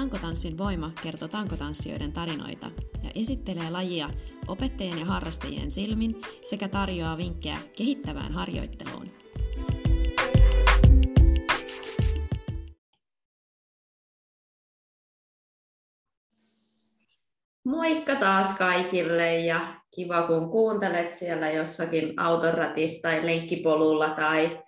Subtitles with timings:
[0.00, 2.70] Tankotanssin voima kertoo tankotanssijoiden tarinoita
[3.02, 4.10] ja esittelee lajia
[4.48, 9.10] opettajien ja harrastajien silmin sekä tarjoaa vinkkejä kehittävään harjoitteluun.
[17.64, 19.60] Moikka taas kaikille ja
[19.94, 24.62] kiva kun kuuntelet siellä jossakin autoratista tai lenkkipolulla tai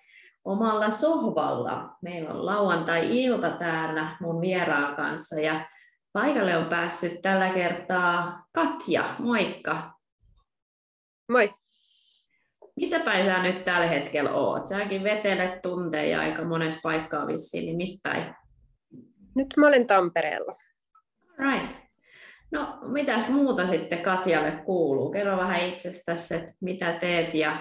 [0.45, 1.97] omalla sohvalla.
[2.03, 5.67] Meillä on lauantai-ilta täällä mun vieraan kanssa ja
[6.13, 9.05] paikalle on päässyt tällä kertaa Katja.
[9.19, 9.93] Moikka!
[11.29, 11.50] Moi!
[12.77, 14.67] Missä päin sä nyt tällä hetkellä oot?
[14.67, 18.35] Säkin vetelet tunteja aika monessa paikkaa vissiin, niin mistä päin?
[19.35, 20.53] Nyt mä olen Tampereella.
[21.39, 21.77] Right.
[22.50, 25.11] No, mitäs muuta sitten Katjalle kuuluu?
[25.11, 27.57] Kerro vähän itsestäsi, että mitä teet ja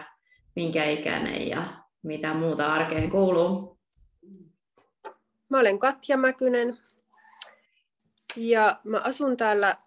[0.55, 1.63] minkä ikäinen ja
[2.03, 3.79] mitä muuta arkeen kuuluu?
[5.49, 6.77] Mä olen Katja Mäkynen
[8.35, 9.77] ja mä asun täällä,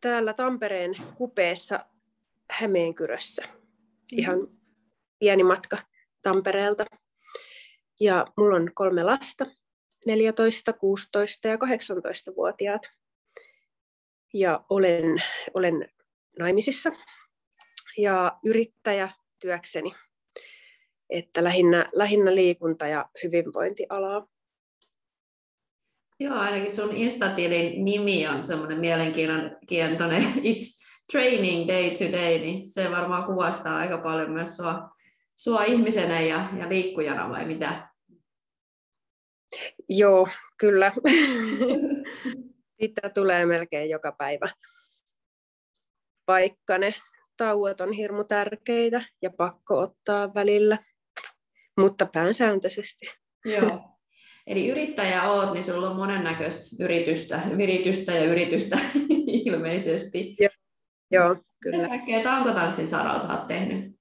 [0.00, 1.86] täällä Tampereen kupeessa
[2.50, 3.42] Hämeenkyrössä.
[4.12, 4.48] Ihan
[5.18, 5.78] pieni matka
[6.22, 6.84] Tampereelta.
[8.00, 9.46] Ja mulla on kolme lasta,
[10.06, 12.90] 14, 16 ja 18-vuotiaat.
[14.34, 15.22] Ja olen,
[15.54, 15.88] olen
[16.38, 16.90] naimisissa
[17.98, 19.94] ja yrittäjä työkseni
[21.10, 24.26] että lähinnä, lähinnä liikunta- ja hyvinvointialaa.
[26.20, 30.80] Joo, ainakin sun Instatilin nimi on semmoinen mielenkiintoinen It's
[31.12, 34.90] Training Day to Day, niin se varmaan kuvastaa aika paljon myös sua,
[35.36, 37.88] sua ihmisenä ja, ja liikkujana vai mitä?
[39.88, 40.92] Joo, kyllä.
[42.80, 44.46] Sitä tulee melkein joka päivä.
[46.28, 46.94] Vaikka ne
[47.36, 50.78] tauot on hirmu tärkeitä ja pakko ottaa välillä
[51.78, 53.06] mutta päänsääntöisesti.
[53.44, 53.80] Joo.
[54.46, 58.78] Eli yrittäjä oot, niin sulla on monennäköistä yritystä, viritystä ja yritystä
[59.46, 60.36] ilmeisesti.
[60.40, 60.50] Joo,
[61.10, 61.76] Joo kyllä.
[61.76, 64.00] Mitä kaikkea tankotanssin saralla sä oot tehnyt?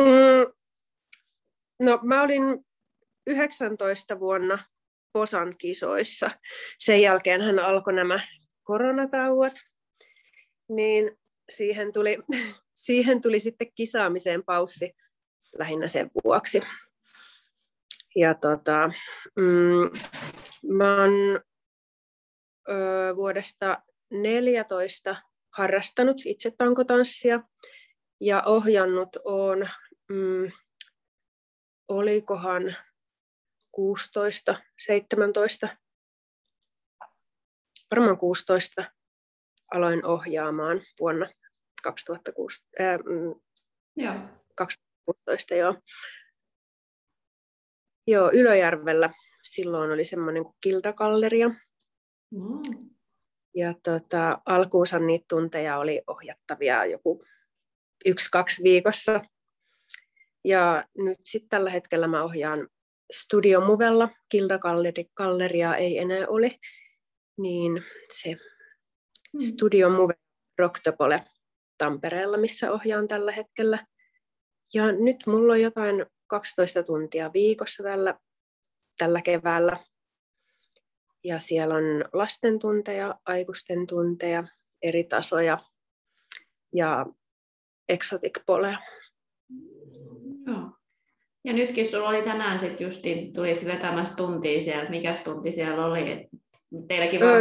[0.00, 0.52] Mm,
[1.80, 2.42] no mä olin
[3.26, 4.58] 19 vuonna
[5.12, 6.30] Posan kisoissa.
[6.78, 8.20] Sen jälkeen hän alkoi nämä
[8.62, 9.52] koronatauot.
[10.68, 11.18] Niin
[11.52, 12.18] siihen tuli
[12.74, 14.94] siihen tuli sitten kisaamiseen paussi
[15.58, 16.60] lähinnä sen vuoksi.
[18.16, 18.90] Ja tota,
[19.36, 20.00] mm,
[20.76, 21.40] mä oon
[22.68, 25.16] ö, vuodesta 14
[25.50, 27.40] harrastanut itse tankotanssia
[28.20, 29.68] ja ohjannut on,
[30.08, 30.52] mm,
[31.88, 32.76] olikohan
[33.72, 35.68] 16, 17,
[37.90, 38.84] varmaan 16
[39.74, 41.26] aloin ohjaamaan vuonna
[41.84, 43.40] 2006, ää, mm,
[43.96, 44.14] joo.
[44.54, 45.54] 2016.
[45.54, 45.74] Joo.
[48.06, 49.10] Joo, Ylöjärvellä
[49.42, 51.48] silloin oli semmoinen kuin Kildakalleria.
[52.30, 52.90] Mm.
[53.54, 57.24] Ja tota, alkuunsa niitä tunteja oli ohjattavia joku
[58.06, 59.20] yksi-kaksi viikossa.
[60.44, 62.68] Ja nyt sitten tällä hetkellä mä ohjaan
[63.12, 66.50] Studio Movella, Kildakalleria ei enää ole,
[67.38, 68.36] niin se
[69.32, 69.40] mm.
[69.40, 70.14] Studio Move
[70.58, 71.24] Rocktopole
[71.84, 73.86] Tampereella, missä ohjaan tällä hetkellä.
[74.74, 78.18] Ja nyt mulla on jotain 12 tuntia viikossa tällä,
[78.98, 79.76] tällä keväällä.
[81.24, 84.44] Ja siellä on lasten tunteja, aikuisten tunteja,
[84.82, 85.58] eri tasoja
[86.74, 87.06] ja
[87.88, 88.78] exotic polea.
[90.46, 90.70] Joo.
[91.44, 96.28] Ja nytkin sulla oli tänään sitten justiin, tulit vetämässä tuntia siellä, mikä tunti siellä oli?
[96.88, 97.40] Teilläkin vaan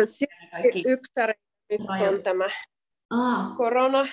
[0.52, 0.84] kaikki...
[0.88, 1.14] Yksi
[1.70, 2.48] nyt on tämä
[3.10, 3.56] Aa.
[3.58, 4.06] korona,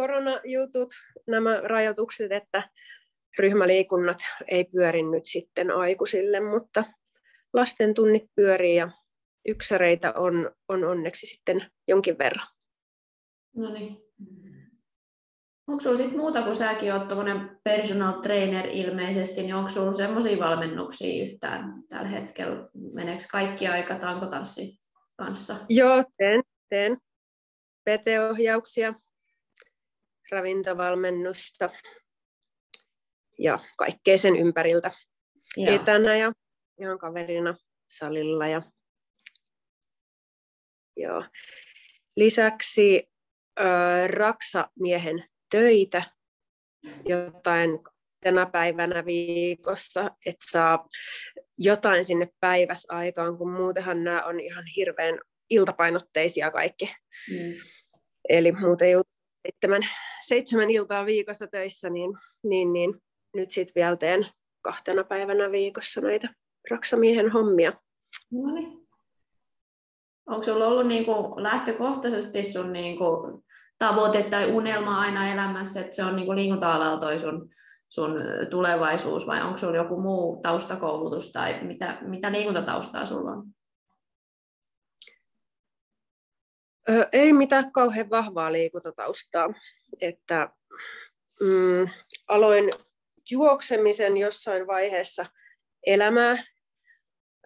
[0.00, 0.88] koronajutut,
[1.26, 2.70] nämä rajoitukset, että
[3.38, 4.18] ryhmäliikunnat
[4.48, 6.84] ei pyöri nyt sitten aikuisille, mutta
[7.52, 8.90] lasten tunnit pyörii ja
[9.48, 12.46] yksäreitä on, on onneksi sitten jonkin verran.
[13.56, 13.96] No niin.
[15.68, 21.24] Onko sinulla sitten muuta kuin säkin olet personal trainer ilmeisesti, niin onko sinulla semmoisia valmennuksia
[21.24, 22.68] yhtään tällä hetkellä?
[22.92, 24.80] Meneekö kaikki aika tankotanssi
[25.16, 25.56] kanssa?
[25.68, 26.96] Joo, teen, teen
[27.84, 28.94] PT-ohjauksia,
[30.30, 31.70] ravintovalmennusta
[33.38, 34.90] ja kaikkea sen ympäriltä
[35.56, 35.74] Joo.
[35.74, 36.32] etänä ja
[36.80, 37.54] ihan kaverina
[37.90, 38.48] salilla.
[38.48, 38.62] Ja,
[40.96, 41.24] joo.
[42.16, 43.10] Lisäksi
[43.60, 43.62] ö,
[44.06, 46.02] Raksa-miehen töitä
[47.08, 47.70] jotain
[48.20, 50.88] tänä päivänä viikossa, että saa
[51.58, 56.94] jotain sinne päiväsaikaan, kun muutenhan nämä on ihan hirveän iltapainotteisia kaikki.
[57.30, 57.54] Mm.
[58.28, 58.90] Eli muuten
[59.42, 59.82] seitsemän,
[60.26, 62.10] seitsemän iltaa viikossa töissä, niin,
[62.42, 63.02] niin, niin
[63.34, 64.26] nyt sitten vielä teen
[64.62, 66.28] kahtena päivänä viikossa näitä
[66.70, 67.72] raksamiehen hommia.
[68.32, 68.80] No niin.
[70.26, 73.42] Onko sulla ollut niinku lähtökohtaisesti sun niinku
[73.78, 77.48] tavoite tai unelma aina elämässä, että se on niinku liikunta toi sun,
[77.88, 78.14] sun
[78.50, 83.44] tulevaisuus, vai onko sulla joku muu taustakoulutus tai mitä, mitä liikuntataustaa sulla on?
[86.88, 89.48] Ö, ei mitään kauhean vahvaa liikuntataustaa.
[90.00, 90.48] Että,
[91.40, 91.88] mm,
[92.28, 92.70] aloin
[93.30, 95.26] juoksemisen jossain vaiheessa
[95.86, 96.44] elämää.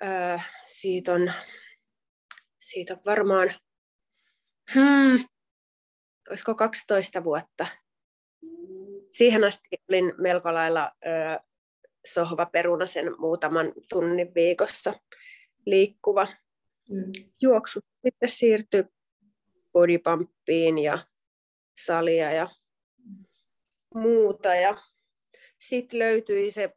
[0.02, 1.32] Ö, siitä, on,
[2.58, 3.50] siitä on varmaan,
[4.74, 5.24] hmm,
[6.30, 7.66] olisiko 12 vuotta.
[9.10, 11.40] Siihen asti olin melko lailla ö,
[12.06, 14.94] sohva peruna sen muutaman tunnin viikossa
[15.66, 16.28] liikkuva.
[16.90, 17.12] Mm.
[17.40, 18.84] Juoksu sitten siirtyi
[19.74, 20.98] bodypumppiin ja
[21.84, 22.48] salia ja
[23.94, 24.54] muuta.
[24.54, 24.82] Ja
[25.58, 26.70] sitten löytyi se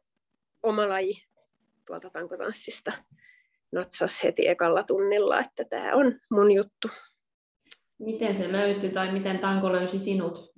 [0.62, 1.22] oma laji
[1.86, 2.92] tuolta tankotanssista.
[3.72, 6.88] Natsas heti ekalla tunnilla, että tämä on mun juttu.
[7.98, 10.52] Miten se löytyi tai miten tanko löysi sinut?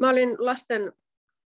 [0.00, 0.92] Mä olin lasten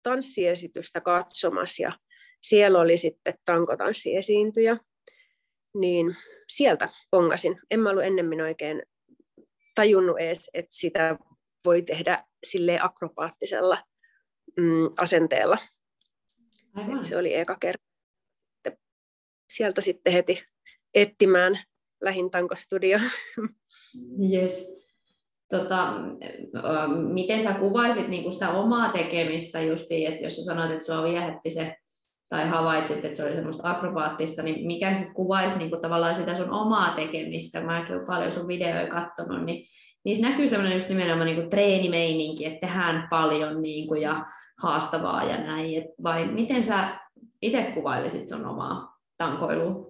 [0.03, 1.99] tanssiesitystä katsomassa ja
[2.41, 4.77] siellä oli sitten tankotanssiesiintyjä.
[5.75, 6.15] Niin
[6.49, 7.59] sieltä pongasin.
[7.71, 8.83] En mä ollut ennemmin oikein
[9.75, 11.17] tajunnut edes, että sitä
[11.65, 13.83] voi tehdä sille akrobaattisella
[14.57, 15.57] mm, asenteella.
[17.01, 17.83] Se oli eka kerta.
[19.53, 20.43] Sieltä sitten heti
[20.93, 21.59] etsimään
[22.01, 22.99] lähin tankostudio.
[24.31, 24.79] Yes.
[25.49, 25.93] Tota,
[27.13, 31.49] miten sä kuvaisit niin sitä omaa tekemistä justiin, että jos sä sanoit, että sua viehätti
[31.49, 31.75] se
[32.29, 36.35] tai havaitsit, että se oli semmoista akrobaattista, niin mikä sitten kuvaisi niin kuin tavallaan sitä
[36.35, 37.61] sun omaa tekemistä?
[37.61, 39.65] Mäkin olen paljon sun videoja katsonut, niin
[40.05, 44.25] niissä näkyy semmoinen just nimenomaan niin kuin treenimeininki, että tehdään paljon niin kuin ja
[44.61, 45.77] haastavaa ja näin.
[45.77, 46.99] Et vai miten sä
[47.41, 49.89] itse kuvailisit sun omaa tankoilua?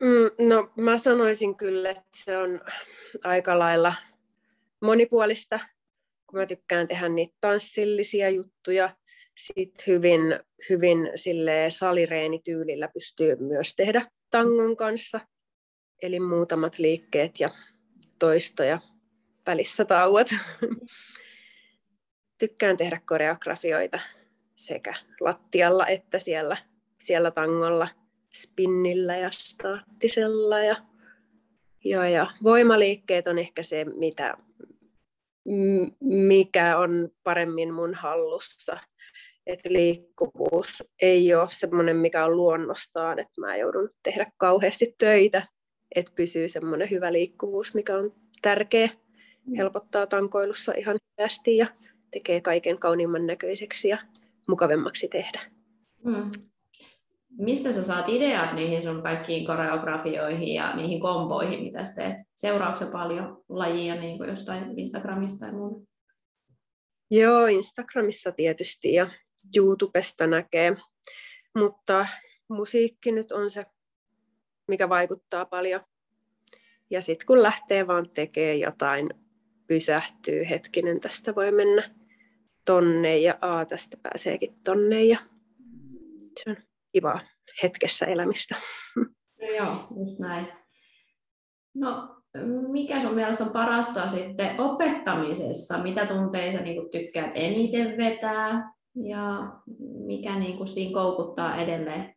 [0.00, 2.60] Mm, no mä sanoisin kyllä, että se on
[3.24, 3.94] aika lailla
[4.82, 5.60] monipuolista
[6.26, 8.96] kun mä tykkään tehdä niitä tanssillisia juttuja,
[9.36, 10.20] sitten hyvin,
[10.70, 10.98] hyvin
[11.68, 15.20] salireenityylillä pystyy myös tehdä tangon kanssa,
[16.02, 17.48] eli muutamat liikkeet ja
[18.18, 18.80] toistoja,
[19.46, 20.28] välissä tauot.
[22.38, 24.00] tykkään tehdä koreografioita
[24.54, 26.56] sekä lattialla että siellä,
[27.00, 27.88] siellä tangolla,
[28.34, 30.58] spinnillä ja staattisella.
[30.58, 30.76] Ja,
[31.84, 34.36] joo, ja voimaliikkeet on ehkä se, mitä
[36.04, 38.78] mikä on paremmin mun hallussa.
[39.46, 45.48] Että liikkuvuus ei ole semmoinen, mikä on luonnostaan, että mä joudun tehdä kauheasti töitä,
[45.94, 48.12] että pysyy semmoinen hyvä liikkuvuus, mikä on
[48.42, 48.88] tärkeä,
[49.56, 51.66] helpottaa tankoilussa ihan hyvästi ja
[52.10, 53.98] tekee kaiken kauniimman näköiseksi ja
[54.48, 55.40] mukavemmaksi tehdä.
[56.04, 56.26] Mm
[57.38, 62.16] mistä sä saat ideat niihin sun kaikkiin koreografioihin ja niihin komboihin, mitä sä teet?
[62.34, 65.86] Seuraukse paljon lajia niin kuin jostain Instagramista ja muuta?
[67.10, 69.08] Joo, Instagramissa tietysti ja
[69.56, 70.76] YouTubesta näkee,
[71.58, 72.06] mutta
[72.48, 73.66] musiikki nyt on se,
[74.68, 75.80] mikä vaikuttaa paljon.
[76.90, 79.08] Ja sitten kun lähtee vaan tekee jotain,
[79.66, 81.94] pysähtyy hetkinen, tästä voi mennä
[82.64, 85.18] tonne ja a, tästä pääseekin tonne ja
[86.44, 86.56] se on
[86.96, 87.20] kivaa
[87.62, 88.54] hetkessä elämistä.
[89.40, 90.46] No joo, just näin.
[91.74, 92.16] No,
[92.68, 95.78] mikä sun mielestä on parasta sitten opettamisessa?
[95.78, 98.72] Mitä tunteita niin tykkäät eniten vetää
[99.04, 99.52] ja
[100.06, 102.14] mikä niin kuin siinä koukuttaa edelleen?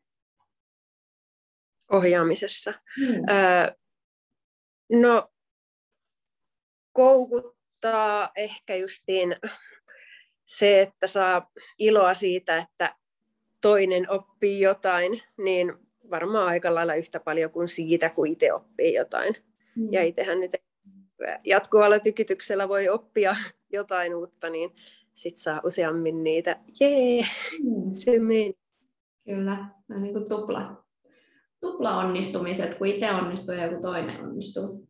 [1.91, 2.73] Ohjaamisessa.
[2.99, 3.23] Hmm.
[3.29, 3.75] Öö,
[4.91, 5.27] no,
[6.93, 9.35] koukuttaa ehkä justiin
[10.45, 12.98] se, että saa iloa siitä, että
[13.61, 15.73] toinen oppii jotain, niin
[16.09, 19.35] varmaan aika lailla yhtä paljon kuin siitä, kun itse oppii jotain.
[19.75, 19.93] Mm.
[19.93, 20.51] Ja itsehän nyt
[21.45, 23.35] jatkuvalla tykityksellä voi oppia
[23.71, 24.69] jotain uutta, niin
[25.13, 27.21] sitten saa useammin niitä, jee,
[27.63, 27.91] mm.
[27.91, 28.53] se meni.
[29.25, 30.83] Kyllä, on niin kuin tupla,
[31.59, 34.87] tupla onnistumiset, kun itse onnistuu ja joku toinen onnistuu.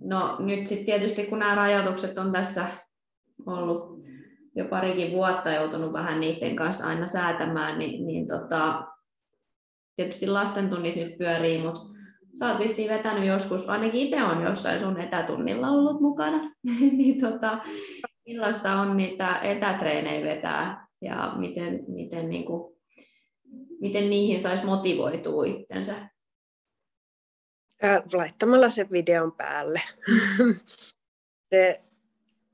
[0.00, 2.66] No nyt sitten tietysti kun nämä rajoitukset on tässä
[3.46, 4.02] ollut
[4.54, 8.86] jo parikin vuotta joutunut vähän niiden kanssa aina säätämään, niin, niin tota,
[9.96, 11.80] tietysti lasten tunnit nyt pyörii, mutta
[12.38, 16.54] sä oot vissiin vetänyt joskus, ainakin itse on jossain sun etätunnilla ollut mukana,
[16.98, 17.58] niin tota,
[18.26, 22.76] millaista on niitä etätreenejä vetää ja miten, miten, niin kuin,
[23.80, 25.94] miten niihin saisi motivoitua itsensä?
[28.12, 29.80] Laittamalla sen videon päälle.
[31.50, 31.80] se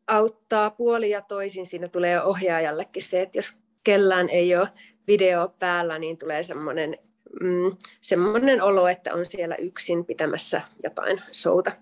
[0.08, 1.66] auttaa puoli ja toisin.
[1.66, 4.68] Siinä tulee ohjaajallekin se, että jos kellään ei ole
[5.06, 6.98] video päällä, niin tulee semmoinen
[7.40, 11.72] mm, semmoinen olo, että on siellä yksin pitämässä jotain showta.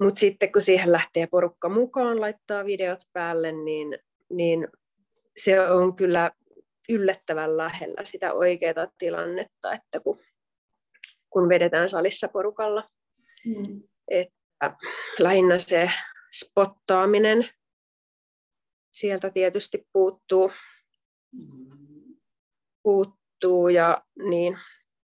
[0.00, 3.98] Mutta sitten kun siihen lähtee porukka mukaan, laittaa videot päälle, niin,
[4.30, 4.68] niin
[5.36, 6.30] se on kyllä
[6.88, 10.18] yllättävän lähellä sitä oikeaa tilannetta, että kun,
[11.30, 12.88] kun vedetään salissa porukalla.
[13.46, 13.82] Mm.
[14.08, 14.76] Että
[15.18, 15.90] lähinnä se
[16.34, 17.48] spottaaminen
[18.92, 20.52] sieltä tietysti puuttuu,
[22.82, 24.58] puuttuu ja niin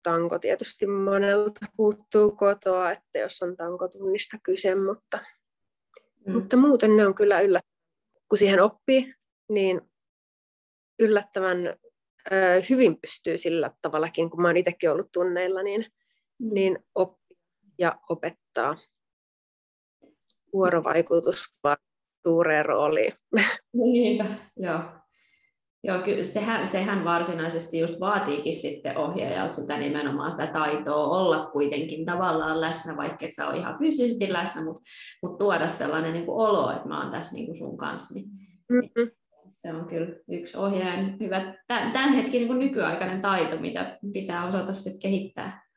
[0.03, 5.19] tanko tietysti monelta puuttuu kotoa, että jos on tankotunnista kyse, mutta,
[6.25, 6.33] mm.
[6.33, 7.71] mutta muuten ne on kyllä yllättävän,
[8.29, 9.13] kun siihen oppii,
[9.49, 9.81] niin
[10.99, 11.57] yllättävän
[12.31, 15.85] ö, hyvin pystyy sillä tavallakin, kun mä oon itsekin ollut tunneilla, niin,
[16.39, 16.53] mm.
[16.53, 17.37] niin oppii
[17.79, 18.77] ja opettaa.
[20.53, 21.45] Vuorovaikutus
[22.23, 23.13] suureen rooliin.
[23.73, 24.25] Niinpä,
[24.57, 24.79] joo.
[25.83, 32.05] Joo, kyllä sehän, sehän varsinaisesti just vaatiikin sitten ohjaajalta sitä nimenomaan sitä taitoa olla kuitenkin
[32.05, 34.81] tavallaan läsnä, vaikka et sä ole ihan fyysisesti läsnä, mutta,
[35.23, 38.13] mutta tuoda sellainen niin kuin olo, että mä oon tässä niin kuin sun kanssa.
[38.13, 38.25] Niin,
[38.69, 39.11] mm-hmm.
[39.51, 45.01] Se on kyllä yksi ohjaajan hyvä, tämän hetken niin nykyaikainen taito, mitä pitää osata sitten
[45.01, 45.70] kehittää.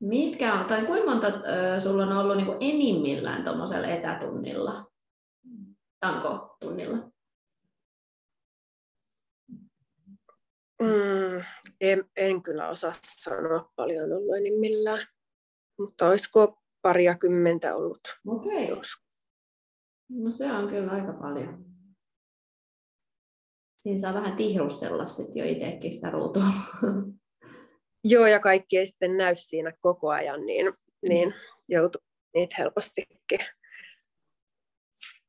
[0.00, 4.86] Mitkä on, tai kuinka monta äh, sulla on ollut niin kuin enimmillään tuommoisella etätunnilla?
[6.00, 6.96] tankotunnilla?
[10.82, 11.42] Mm,
[11.80, 15.02] en, en kyllä osaa sanoa paljon ollut enimmillään,
[15.78, 18.00] mutta olisiko paria kymmentä ollut.
[18.26, 18.72] Okei.
[18.72, 18.82] Okay.
[20.08, 21.64] No se on kyllä aika paljon.
[23.80, 26.42] Siinä saa vähän tihrustella sitten jo itsekin sitä ruutua.
[28.08, 30.72] Joo, ja kaikki ei sitten näy siinä koko ajan, niin,
[31.08, 31.34] niin
[31.68, 32.00] joutuu
[32.34, 33.38] niitä helpostikin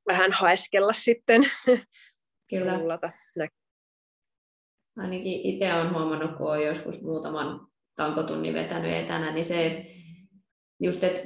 [0.07, 1.41] vähän haeskella sitten.
[2.50, 2.79] Kyllä.
[4.98, 9.91] Ainakin itse olen huomannut, kun olen joskus muutaman tankotunnin vetänyt etänä, niin se, että
[10.84, 11.22] just, että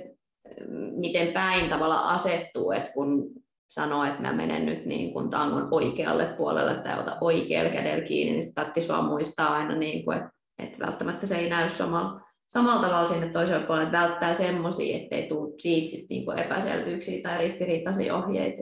[0.96, 3.32] miten päin tavalla asettuu, että kun
[3.68, 8.40] sanoo, että mä menen nyt niin kuin tangon oikealle puolelle tai ota oikealle kädellä kiinni,
[8.40, 10.30] niin tarvitsisi vaan muistaa aina, niin kuin, että,
[10.62, 15.28] että välttämättä se ei näy samalla, samalla tavalla sinne toiselle puolelle, että välttää semmoisia, ettei
[15.28, 18.62] tule siitä sit niinku epäselvyyksiä tai ristiriitaisia ohjeita.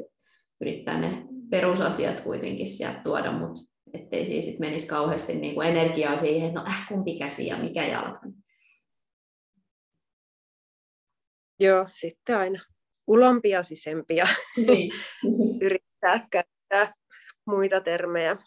[0.61, 3.61] Yrittää ne perusasiat kuitenkin sieltä tuoda, mutta
[3.93, 7.87] ettei siis sit menisi kauheasti niinku energiaa siihen, että no äh, kumpi käsi ja mikä
[7.87, 8.19] jalka.
[11.59, 12.59] Joo, sitten aina
[13.07, 14.27] ulompia sisempia
[14.67, 14.91] niin.
[15.65, 16.93] yrittää käyttää
[17.45, 18.37] muita termejä.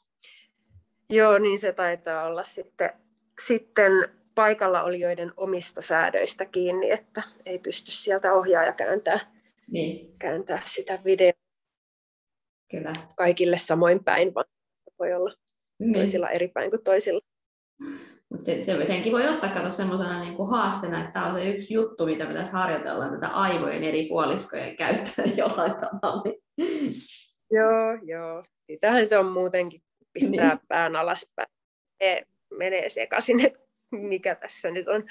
[1.10, 2.90] Joo, niin se taitaa olla sitten,
[3.46, 3.92] sitten
[4.34, 9.20] paikalla olijoiden omista säädöistä kiinni, että ei pysty sieltä ohjaaja kääntää,
[9.70, 10.18] niin.
[10.18, 11.32] kääntää sitä videoa
[12.70, 12.92] Kyllä.
[13.16, 14.46] kaikille samoin päin, vaan
[14.98, 15.34] voi olla
[15.78, 15.92] niin.
[15.92, 17.20] toisilla eri päin kuin toisilla.
[18.30, 21.74] Mutta se, se, senkin voi ottaa kato semmoisena niin haasteena, että tämä on se yksi
[21.74, 26.22] juttu, mitä pitäisi harjoitella, tätä aivojen eri puoliskojen käyttöä jollain tavalla.
[27.50, 28.42] Joo, joo.
[28.66, 29.82] Sitähän se on muutenkin,
[30.12, 30.58] pistää niin.
[30.68, 31.48] pään alaspäin.
[32.02, 32.22] Se
[32.58, 33.58] menee sekaisin, että
[33.90, 35.04] mikä tässä nyt on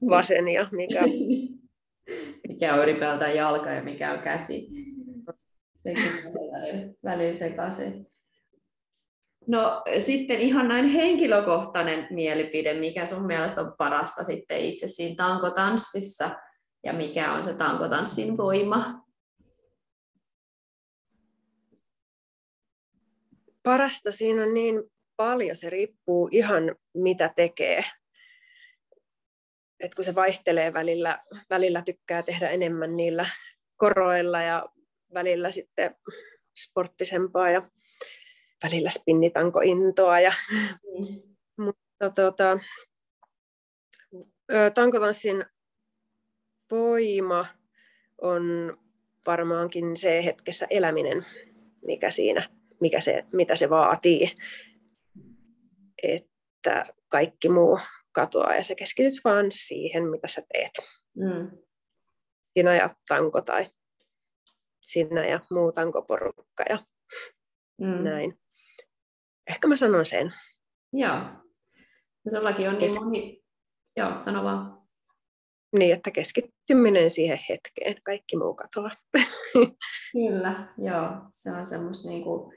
[0.00, 0.10] niin.
[0.10, 1.02] vasen ja mikä...
[2.48, 4.68] mikä on ylipäätään jalka ja mikä on käsi.
[5.76, 6.32] Sekin on
[7.04, 8.06] välillä sekaisin.
[9.46, 16.30] No sitten ihan näin henkilökohtainen mielipide, mikä sun mielestä on parasta sitten itse siinä tankotanssissa
[16.84, 19.02] ja mikä on se tankotanssin voima?
[23.62, 24.82] Parasta siinä on niin
[25.18, 27.84] paljon, se riippuu ihan mitä tekee
[29.80, 33.26] että kun se vaihtelee välillä, välillä tykkää tehdä enemmän niillä
[33.76, 34.68] koroilla ja
[35.14, 35.96] välillä sitten
[36.58, 37.70] sporttisempaa ja
[38.64, 40.20] välillä spinnitankointoa.
[40.20, 40.32] Ja,
[40.98, 41.22] mm.
[41.56, 42.58] Mutta tuota,
[44.74, 45.44] tankotanssin
[46.70, 47.46] voima
[48.20, 48.76] on
[49.26, 51.26] varmaankin se hetkessä eläminen,
[51.86, 52.48] mikä siinä,
[52.80, 54.34] mikä se, mitä se vaatii.
[56.02, 57.80] Että kaikki muu
[58.12, 60.72] katoaa ja sä keskityt vaan siihen, mitä sä teet.
[61.16, 61.58] Mm.
[62.58, 63.66] Sinä ja tanko tai
[64.80, 66.78] sinä ja muu tankoporukka ja
[67.80, 68.04] mm.
[68.04, 68.38] näin.
[69.50, 70.34] Ehkä mä sanon sen.
[70.92, 71.20] Joo.
[72.30, 73.42] Sullakin on niin moni...
[73.96, 74.78] Joo, sano vaan.
[75.78, 78.90] Niin, että keskittyminen siihen hetkeen, kaikki muu katoaa.
[80.12, 81.10] Kyllä, joo.
[81.30, 82.52] Se on semmoista niin kuin,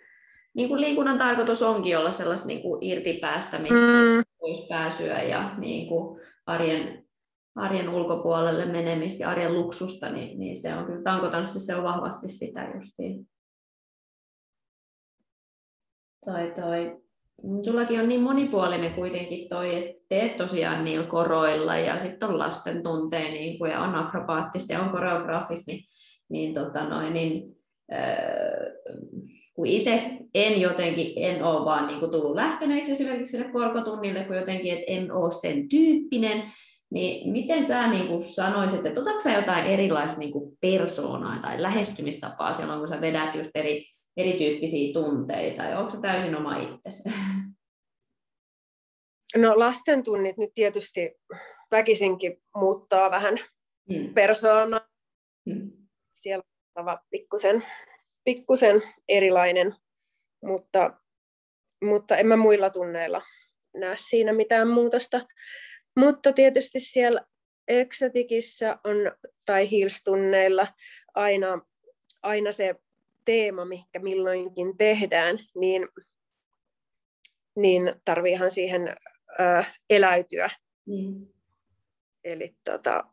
[0.54, 4.24] niin kuin liikunnan tarkoitus onkin olla sellaista niin kuin irtipäästämistä, mm.
[4.40, 7.02] pois pääsyä ja niin kuin arjen
[7.56, 12.28] arjen ulkopuolelle menemistä ja arjen luksusta, niin, niin se on kyllä tankotanssi, se on vahvasti
[12.28, 13.28] sitä justiin.
[16.26, 17.02] Toi, toi.
[17.66, 22.84] Sullakin on niin monipuolinen kuitenkin toi, että teet tosiaan niillä koroilla ja sitten on lasten
[22.84, 25.84] tunteen niin kuin, ja on akrobaattista ja on koreografista, niin,
[26.30, 27.56] niin, tota noin, niin
[29.62, 30.04] kun itse
[30.34, 34.86] en jotenkin, en ole vaan niin kuin tullut lähteneeksi esimerkiksi sinne korkotunnille, kun jotenkin, että
[34.88, 36.44] en ole sen tyyppinen,
[36.92, 41.62] niin miten sä niin kuin sanoisit, että otatko sä jotain erilaista niin kuin persoonaa tai
[41.62, 43.86] lähestymistapaa silloin, kun sä vedät just eri,
[44.18, 47.10] erityyppisiä tunteita, ja onko se täysin oma itsesi?
[49.36, 51.12] No lasten tunnit nyt tietysti
[51.72, 53.38] väkisinkin muuttaa vähän
[53.94, 54.14] hmm.
[54.14, 54.88] persoonaa.
[55.50, 55.72] Hmm.
[56.14, 56.44] Siellä
[56.76, 57.64] on pikkusen,
[58.24, 59.76] pikkusen erilainen,
[60.44, 60.94] mutta,
[61.84, 63.22] mutta en mä muilla tunneilla
[63.74, 65.28] näe siinä mitään muutosta.
[65.96, 67.26] Mutta tietysti siellä
[67.68, 68.98] Exoticissa on,
[69.46, 70.68] tai Hills-tunneilla
[71.14, 71.62] aina,
[72.24, 72.76] aina se
[73.26, 75.88] teema, mikä milloinkin tehdään, niin,
[77.56, 78.96] niin tarviihan siihen
[79.40, 80.50] ö, eläytyä.
[80.86, 81.28] Mm.
[82.24, 83.04] Eli, tota,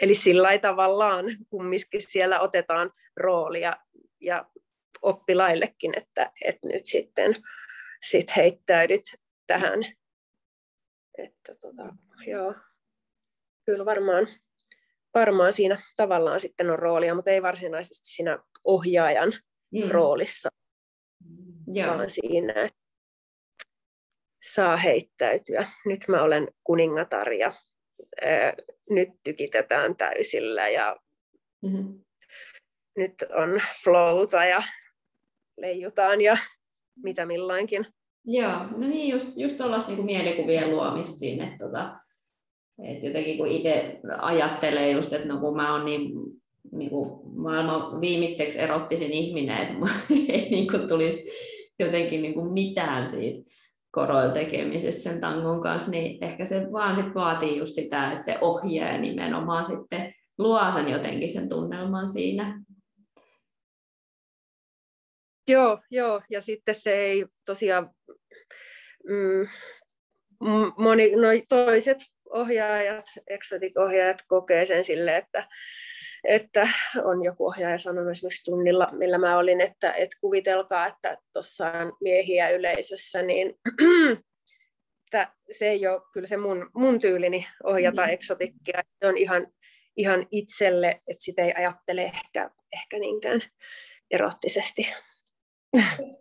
[0.00, 3.76] eli sillä tavallaan kumminkin siellä otetaan roolia
[4.20, 4.50] ja
[5.02, 7.34] oppilaillekin, että, että nyt sitten
[8.02, 9.02] sit heittäydyt
[9.46, 9.84] tähän.
[11.18, 11.96] Että tota,
[12.26, 12.54] joo,
[13.66, 14.28] kyllä varmaan,
[15.14, 19.32] varmaan siinä tavallaan sitten on roolia, mutta ei varsinaisesti siinä ohjaajan
[19.74, 19.90] mm.
[19.90, 20.48] roolissa,
[21.66, 21.96] Joo.
[21.96, 22.86] vaan siinä, että
[24.52, 25.66] saa heittäytyä.
[25.86, 27.54] Nyt mä olen kuningatar ja
[28.22, 28.54] ää,
[28.90, 30.96] nyt tykitetään täysillä ja
[31.62, 32.05] mm-hmm.
[32.96, 34.62] Nyt on flowta ja
[35.56, 36.36] leijutaan ja
[37.02, 37.86] mitä milloinkin.
[38.24, 41.96] Joo, no niin, just, just tuollaista niin mielikuvien luomista että, tota,
[42.82, 46.10] että jotenkin kun itse ajattelee just, että no kun mä oon niin
[46.72, 49.74] niin kuin maailman viimitteeksi erottisin ihminen, että
[50.32, 51.22] ei niin kuin tulisi
[51.78, 53.50] jotenkin niin kuin mitään siitä
[53.90, 58.38] koroilla tekemisestä sen tangon kanssa, niin ehkä se vaan sit vaatii just sitä, että se
[58.40, 62.62] ohjaa nimenomaan sitten luo sen jotenkin sen tunnelman siinä.
[65.48, 67.90] Joo, joo, ja sitten se ei tosiaan,
[69.08, 69.46] mm,
[70.78, 71.98] moni, no toiset
[72.30, 75.48] ohjaajat, exotic-ohjaajat kokee sen sille, että
[76.24, 76.68] että
[77.04, 81.96] on joku ohjaaja sanonut esimerkiksi tunnilla, millä mä olin, että, että kuvitelkaa, että tuossa on
[82.00, 83.54] miehiä yleisössä, niin
[85.06, 88.12] että se ei ole kyllä se mun, mun tyylini ohjata mm.
[88.12, 88.82] eksotikkia.
[88.98, 89.46] Se on ihan,
[89.96, 93.40] ihan itselle, että sitä ei ajattele ehkä, ehkä niinkään
[94.10, 94.94] erottisesti.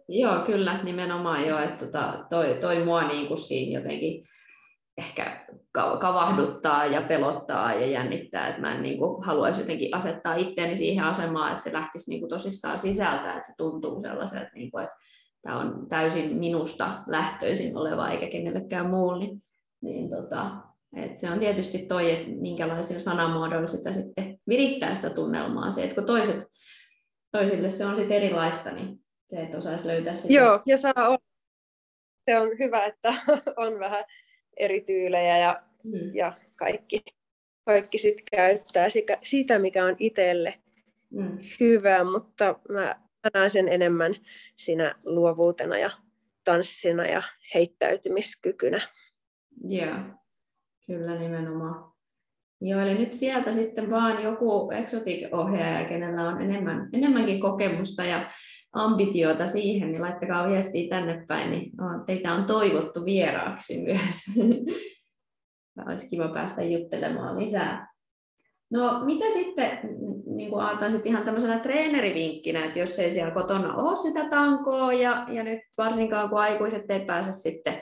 [0.07, 4.23] Joo, kyllä, nimenomaan jo, että tota, toi, toi mua niin kuin siinä jotenkin
[4.97, 5.45] ehkä
[5.99, 11.05] kavahduttaa ja pelottaa ja jännittää, että mä en niin kuin, haluaisi jotenkin asettaa itseäni siihen
[11.05, 14.95] asemaan, että se lähtisi niin kuin, tosissaan sisältä, että se tuntuu sellaiselta, niin kuin, että
[15.41, 19.41] tämä on täysin minusta lähtöisin oleva eikä kenellekään muulle, niin,
[19.81, 20.51] niin tota,
[21.13, 25.71] se on tietysti toi, että minkälaisilla sanamuodoilla sitä sitten virittää sitä tunnelmaa.
[25.71, 26.47] Se, että kun toiset,
[27.31, 30.33] toisille se on sitten erilaista, niin se, että osaisi löytää sitä.
[30.33, 31.25] Joo, ja saa olla.
[32.25, 33.13] Se on hyvä, että
[33.57, 34.05] on vähän
[34.57, 36.15] eri tyylejä ja, mm.
[36.15, 37.03] ja kaikki,
[37.65, 38.87] kaikki sit käyttää
[39.23, 40.53] sitä, mikä on itselle
[41.09, 41.37] mm.
[41.59, 42.95] hyvä, mutta mä
[43.33, 44.15] näen sen enemmän
[44.55, 45.91] siinä luovuutena ja
[46.43, 48.81] tanssina ja heittäytymiskykynä.
[49.69, 49.97] Joo,
[50.87, 51.95] kyllä nimenomaan.
[52.61, 58.31] Joo, eli nyt sieltä sitten vaan joku exotic-ohjaaja, kenellä on enemmän, enemmänkin kokemusta ja
[58.75, 61.71] ambitiota siihen, niin laittakaa viestiä tänne päin, niin
[62.05, 64.25] teitä on toivottu vieraaksi myös.
[65.87, 67.95] Olisi kiva päästä juttelemaan lisää.
[68.71, 69.79] No mitä sitten,
[70.25, 75.27] niin kuin ajataisit ihan tämmöisenä treenerivinkkinä, että jos ei siellä kotona ole sitä tankoa ja,
[75.29, 77.81] ja nyt varsinkaan kun aikuiset ei pääse sitten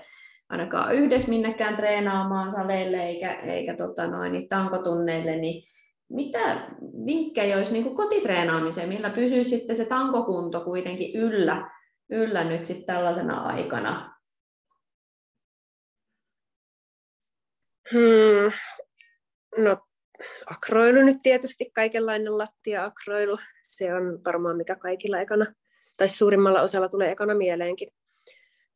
[0.50, 5.64] ainakaan yhdessä minnekään treenaamaan saleille eikä, eikä tota noin, niin tankotunneille, niin
[6.10, 6.68] mitä
[7.06, 11.72] vinkkejä olisi niin kotitreenaamiseen, millä pysyy sitten se tankokunto kuitenkin yllä,
[12.10, 14.20] yllä nyt sitten tällaisena aikana?
[17.92, 18.52] Hmm.
[19.58, 19.78] No
[20.46, 25.54] akroilu nyt tietysti, kaikenlainen lattia-akroilu, se on varmaan mikä kaikilla ekana,
[25.98, 27.90] tai suurimmalla osalla tulee ekana mieleenkin.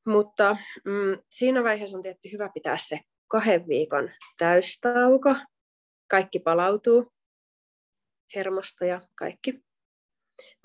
[0.05, 5.35] Mutta mm, siinä vaiheessa on tietty hyvä pitää se kahden viikon täystauko,
[6.07, 7.11] kaikki palautuu,
[8.35, 9.63] hermosta ja kaikki.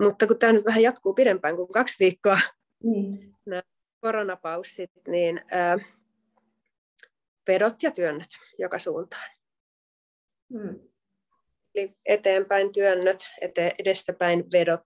[0.03, 2.39] Mutta kun tämä nyt vähän jatkuu pidempään kuin kaksi viikkoa,
[2.83, 3.33] mm.
[3.45, 3.63] nämä
[4.01, 5.77] koronapaussit, niin ää,
[7.47, 9.29] vedot ja työnnöt joka suuntaan.
[10.53, 10.79] Hmm.
[11.75, 14.81] Eli eteenpäin työnnöt, ete, edestäpäin vedot,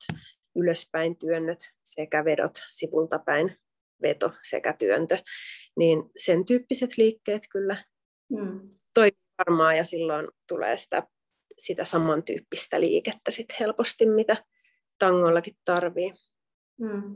[0.56, 3.58] ylöspäin työnnöt sekä vedot, sivultapäin
[4.02, 5.18] veto sekä työntö.
[5.78, 7.84] Niin sen tyyppiset liikkeet kyllä
[8.36, 8.70] hmm.
[8.94, 11.04] toimii varmaan ja silloin tulee sitä,
[11.60, 14.38] sitä samantyyppistä liikettä sit helposti, mitä
[15.00, 16.14] tangollakin tarvii.
[16.80, 17.16] Hmm.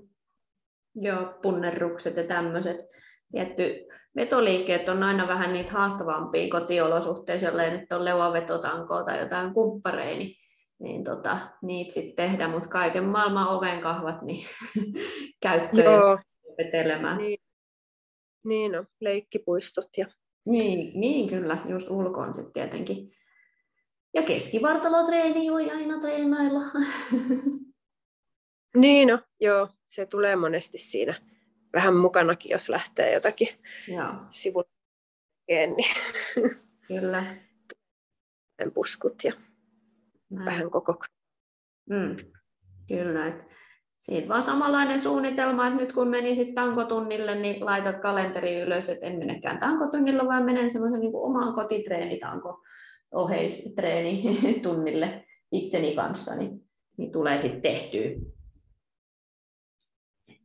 [0.96, 2.78] Joo, punnerrukset ja tämmöiset.
[3.32, 10.18] Tietty vetoliikkeet on aina vähän niitä haastavampia kotiolosuhteissa, jollei nyt ole leuavetotankoa tai jotain kumppareita,
[10.18, 10.36] niin,
[10.80, 14.46] niin tota, niitä sitten tehdään, mutta kaiken maailman ovenkahvat niin
[15.44, 16.20] käyttöön Joo.
[16.58, 17.18] vetelemään.
[17.18, 17.40] Niin.
[18.46, 20.08] niin no, leikkipuistot ja
[20.46, 23.12] niin, niin kyllä, just ulkoon sitten tietenkin.
[24.14, 26.62] Ja keskivartalotreeni voi aina treenailla.
[28.76, 31.14] Niin no, joo, se tulee monesti siinä
[31.74, 33.48] vähän mukanakin, jos lähtee jotakin
[34.30, 34.70] sivulle
[35.48, 35.96] niin
[36.88, 37.36] Kyllä.
[38.74, 39.34] puskut ja
[40.30, 40.46] Näin.
[40.46, 40.96] vähän koko.
[41.90, 42.16] Mm.
[42.88, 43.44] Kyllä, että
[43.98, 49.20] siitä vaan samanlainen suunnitelma, että nyt kun menisit tankotunnille, niin laitat kalenteri ylös, että en
[49.20, 51.54] menekään tankotunnilla, vaan menen semmoisen niin omaan
[53.12, 56.62] kotitreenitanko tunnille itseni kanssa, niin,
[56.98, 58.10] niin tulee sitten tehtyä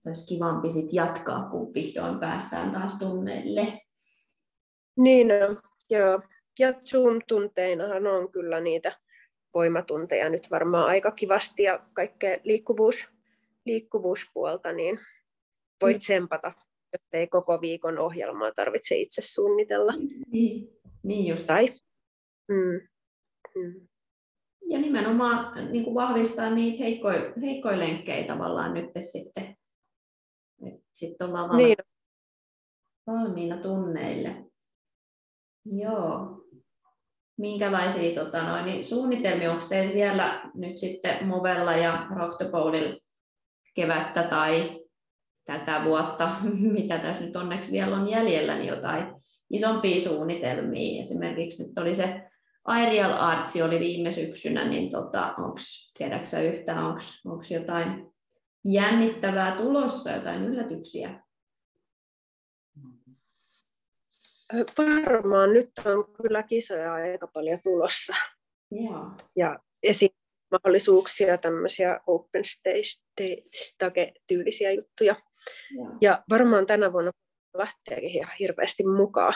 [0.06, 3.80] olisi kivampi sit jatkaa, kun vihdoin päästään taas tunneille.
[4.96, 6.20] Niin on, joo.
[6.58, 8.92] Ja Zoom-tunteinahan on kyllä niitä
[9.54, 13.08] voimatunteja nyt varmaan aika kivasti ja kaikkea liikkuvuus,
[13.64, 15.00] liikkuvuuspuolta, niin
[15.82, 16.00] voit mm.
[16.00, 16.52] tsempata,
[16.92, 19.92] jos ei koko viikon ohjelmaa tarvitse itse suunnitella.
[20.32, 20.68] Niin,
[21.02, 21.46] niin just.
[21.46, 21.66] Tai,
[22.48, 22.80] mm.
[23.54, 23.88] Mm.
[24.68, 29.56] Ja nimenomaan niin kuin vahvistaa niitä heikkoja, heikkoja lenkkejä tavallaan nyt sitten
[30.92, 31.76] sitten ollaan valmiina, niin.
[33.06, 34.44] valmiina tunneille.
[35.64, 36.42] Joo.
[37.38, 42.98] Minkälaisia tota, noin, niin suunnitelmia onko teillä siellä nyt sitten Movella ja Rock the Bowlilla
[43.74, 44.80] kevättä tai
[45.44, 46.30] tätä vuotta,
[46.78, 49.06] mitä tässä nyt onneksi vielä on jäljellä, niin jotain
[49.50, 51.00] isompia suunnitelmia.
[51.00, 52.30] Esimerkiksi nyt oli se
[52.66, 55.56] Aerial Artsi oli viime syksynä, niin tota, onko,
[55.98, 58.12] tiedätkö yhtään, onko jotain
[58.64, 61.22] jännittävää tulossa, jotain yllätyksiä?
[64.78, 68.12] Varmaan nyt on kyllä kisoja aika paljon tulossa.
[69.36, 69.92] Ja, ja
[70.50, 72.42] mahdollisuuksia, tämmöisiä open
[73.52, 75.16] stage-tyylisiä juttuja.
[75.76, 75.90] Ja.
[76.00, 77.10] ja varmaan tänä vuonna
[77.54, 79.34] lähteekin ihan hirveästi mukaan,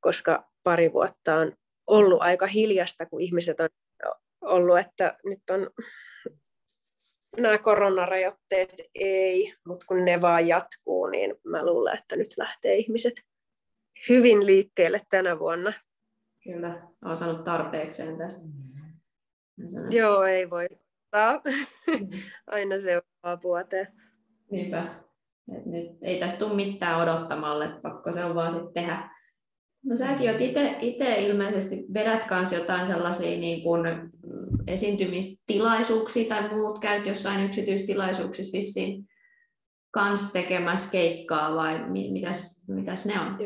[0.00, 1.52] koska pari vuotta on
[1.92, 3.68] ollut aika hiljasta, kun ihmiset on
[4.40, 5.70] ollut, että nyt on
[7.40, 13.14] nämä koronarajoitteet ei, mutta kun ne vaan jatkuu, niin mä luulen, että nyt lähtee ihmiset
[14.08, 15.72] hyvin liikkeelle tänä vuonna.
[16.44, 18.48] Kyllä, olen saanut tarpeekseen tästä.
[19.90, 22.08] Joo, ei voi mm.
[22.46, 23.88] aina seuraavaa vuoteen.
[24.50, 24.90] Niinpä.
[25.56, 29.10] Et nyt ei tästä tule mitään odottamalle, pakko se on vaan sitten tehdä
[29.84, 30.40] No säkin oot
[30.80, 33.80] itse ilmeisesti vedät kanssa jotain sellaisia niin kuin
[34.66, 39.08] esiintymistilaisuuksia tai muut, käyt jossain yksityistilaisuuksissa vissiin
[39.90, 43.38] kans tekemässä keikkaa vai mitäs, mitäs ne on?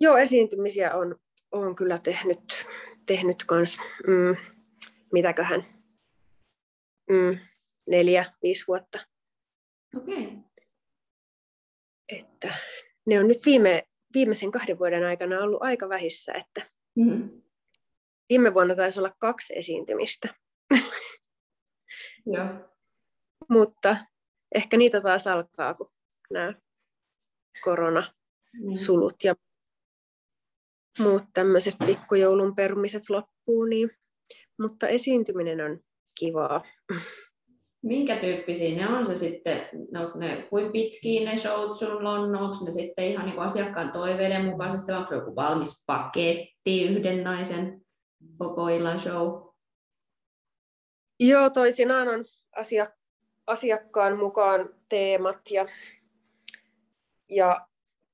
[0.00, 1.16] Joo, esiintymisiä on,
[1.52, 2.66] on kyllä tehnyt,
[3.06, 4.36] tehnyt kans, mm,
[5.12, 5.66] mitäköhän,
[7.10, 7.38] mm,
[7.88, 8.98] neljä, viisi vuotta.
[9.96, 10.24] Okei.
[10.24, 10.36] Okay.
[12.08, 12.54] Että
[13.06, 17.42] ne on nyt viime, viimeisen kahden vuoden aikana ollut aika vähissä, että mm-hmm.
[18.28, 20.34] viime vuonna taisi olla kaksi esiintymistä.
[22.26, 22.46] Joo.
[23.48, 23.96] Mutta
[24.54, 25.92] ehkä niitä taas alkaa, kun
[26.30, 26.54] nämä
[27.64, 29.34] koronasulut ja
[30.98, 33.90] muut tämmöiset pikkujoulun perumiset loppuu, niin,
[34.58, 35.80] mutta esiintyminen on
[36.18, 36.62] kivaa
[37.86, 42.56] minkä tyyppisiä ne on se sitten, no, ne, kuin pitkiä ne showt sulla on, onko
[42.64, 47.80] ne sitten ihan niin asiakkaan toiveiden mukaisesti, onko se joku valmis paketti yhden naisen
[48.38, 49.42] koko illan show?
[51.20, 52.24] Joo, toisinaan on
[52.56, 52.98] asiak-
[53.46, 55.66] asiakkaan mukaan teemat ja,
[57.30, 57.66] ja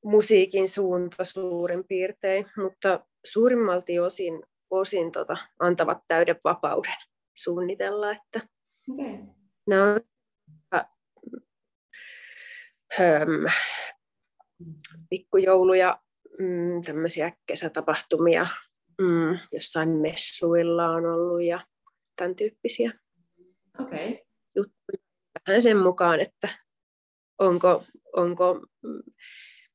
[0.04, 6.94] musiikin suunta suurin piirtein, mutta suurimmalti osin, osin tota, antavat täyden vapauden
[7.34, 8.40] suunnitella, että
[8.90, 9.41] okay.
[9.66, 10.00] Nämä on
[13.00, 13.44] ähm,
[15.10, 15.98] pikkujouluja,
[16.38, 18.46] mm, tämmöisiä kesätapahtumia,
[19.00, 21.60] mm, jossain messuilla on ollut ja
[22.16, 22.92] tämän tyyppisiä
[23.78, 24.18] okay.
[24.56, 25.02] juttuja.
[25.48, 26.48] Vähän sen mukaan, että
[27.38, 27.84] onko,
[28.16, 28.66] onko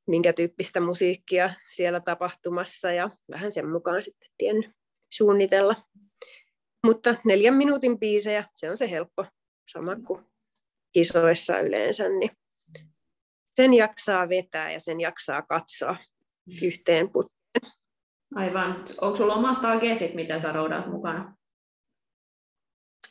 [0.07, 4.71] minkä tyyppistä musiikkia siellä tapahtumassa ja vähän sen mukaan sitten tiennyt
[5.13, 5.75] suunnitella.
[6.83, 9.25] Mutta neljän minuutin biisejä, se on se helppo,
[9.67, 10.25] sama kuin
[10.91, 12.31] kisoissa yleensä, niin
[13.55, 15.97] sen jaksaa vetää ja sen jaksaa katsoa
[16.63, 17.37] yhteen putkeen.
[18.35, 18.83] Aivan.
[19.01, 21.37] Onko sulla omasta ageesit, mitä sä roudat mukana?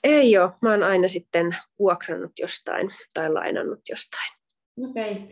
[0.05, 0.53] Ei ole.
[0.63, 4.33] Mä oon aina sitten vuokrannut jostain tai lainannut jostain.
[4.91, 5.13] Okei.
[5.13, 5.29] Okay.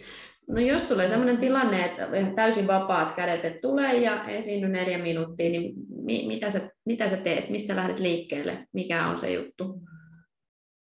[0.49, 5.51] No jos tulee sellainen tilanne, että täysin vapaat kädet, että tulee ja esiinny neljä minuuttia,
[5.51, 7.51] niin mi- mitä, sä, mitä sä teet?
[7.51, 8.67] Missä lähdet liikkeelle?
[8.73, 9.81] Mikä on se juttu?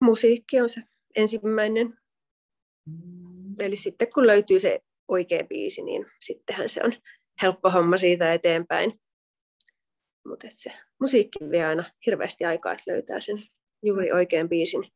[0.02, 0.82] Musiikki on se
[1.16, 2.00] ensimmäinen.
[3.60, 6.94] Eli sitten kun löytyy se oikea biisi, niin sittenhän se on
[7.42, 9.00] helppo homma siitä eteenpäin.
[10.28, 13.44] Mutta se musiikki vie aina hirveästi aikaa, että löytää sen
[13.84, 14.92] juuri oikean biisin.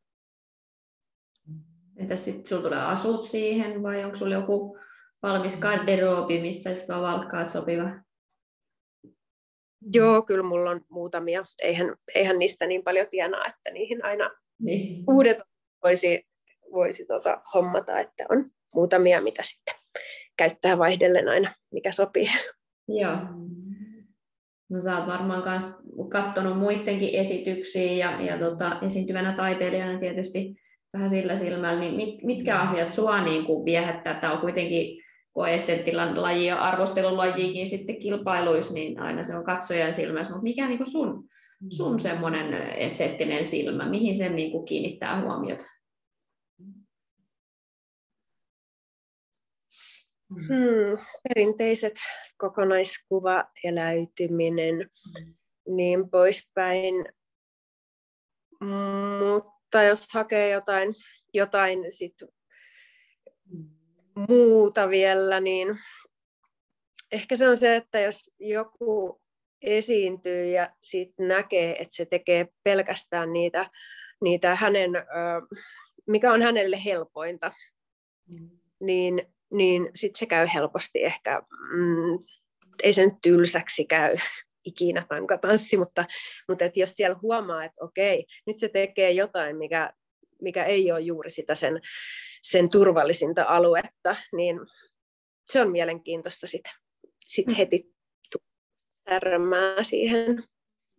[1.96, 4.78] Entäs sitten sulla tulee asut siihen vai onko sulla joku
[5.22, 7.90] valmis garderoobi, missä sä valkkaat sopiva?
[9.94, 11.44] Joo, kyllä mulla on muutamia.
[11.62, 14.30] Eihän, eihän niistä niin paljon tienaa, että niihin aina
[14.62, 15.04] niin.
[15.08, 15.38] uudet
[15.84, 16.26] voisi,
[16.72, 19.74] voisi tota, hommata, että on muutamia, mitä sitten
[20.36, 22.26] käyttää vaihdellen aina, mikä sopii.
[22.88, 23.16] Joo.
[24.70, 25.62] No sä oot varmaan myös
[26.08, 30.54] katsonut muidenkin esityksiä ja, ja tota, esiintyvänä taiteilijana tietysti
[30.92, 34.14] vähän sillä silmällä, niin mit, mitkä asiat sua niin kuin viehättää?
[34.14, 34.98] Tämä on kuitenkin,
[35.32, 35.44] kun
[36.14, 40.90] laji ja arvostelulajiikin sitten kilpailuissa, niin aina se on katsojan silmässä, mutta mikä niin kuin
[40.90, 41.24] sun,
[41.68, 45.64] sun semmoinen esteettinen silmä, mihin sen niin kuin kiinnittää huomiota?
[50.34, 50.98] Hmm,
[51.28, 51.94] perinteiset
[52.36, 55.34] kokonaiskuva, eläytyminen, mm.
[55.76, 56.94] niin poispäin.
[58.60, 60.94] Mutta jos hakee jotain,
[61.34, 62.14] jotain sit
[64.28, 65.78] muuta vielä, niin
[67.12, 69.21] ehkä se on se, että jos joku
[69.62, 73.70] esiintyy ja sitten näkee, että se tekee pelkästään niitä,
[74.22, 74.90] niitä hänen,
[76.06, 77.52] mikä on hänelle helpointa,
[78.28, 78.50] mm.
[78.80, 81.42] niin niin sitten se käy helposti ehkä,
[81.76, 82.18] mm,
[82.82, 84.16] ei se nyt tylsäksi käy
[84.64, 86.04] ikinä tankatanssi, mutta,
[86.48, 89.92] mutta et jos siellä huomaa, että okei, nyt se tekee jotain, mikä,
[90.42, 91.80] mikä ei ole juuri sitä sen,
[92.42, 94.60] sen turvallisinta aluetta, niin
[95.52, 96.72] se on mielenkiintoista sitten
[97.26, 97.54] sit mm.
[97.54, 97.91] heti
[99.04, 100.44] tärmää siihen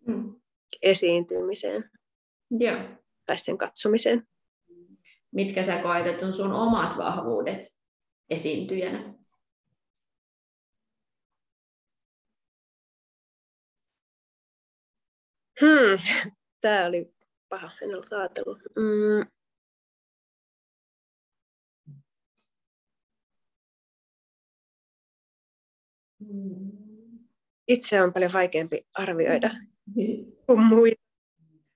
[0.07, 0.35] mm.
[0.81, 1.89] esiintymiseen
[2.51, 2.79] Joo.
[3.25, 4.27] tai sen katsomiseen.
[5.31, 7.75] Mitkä sä koet, että on sun omat vahvuudet
[8.29, 9.13] esiintyjänä?
[15.61, 15.99] Hmm.
[16.61, 17.13] Tämä oli
[17.49, 18.59] paha, en ollut ajatellut.
[18.75, 19.25] Mm.
[27.67, 29.49] Itse on paljon vaikeampi arvioida
[30.47, 31.01] kuin muita.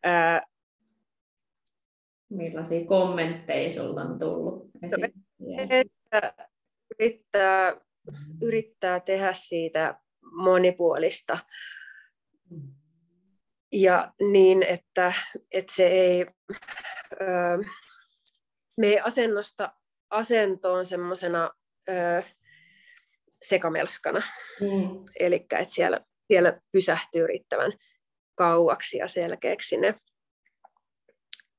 [0.03, 0.41] Ää...
[2.29, 4.69] Millaisia kommentteja sinulla on tullut?
[5.47, 6.33] Että
[6.99, 7.81] yrittää,
[8.41, 9.99] yrittää tehdä siitä
[10.31, 11.37] monipuolista
[13.71, 15.13] ja niin, että,
[15.51, 16.25] että se ei
[17.21, 17.57] öö,
[18.77, 19.73] mene asennosta
[20.09, 21.51] asentoon semmoisena
[21.89, 22.21] öö,
[23.45, 24.21] sekamelskana.
[24.61, 25.05] Mm.
[25.19, 27.71] Eli siellä, siellä pysähtyy riittävän
[28.35, 29.95] kauaksi ja selkeäksi ne,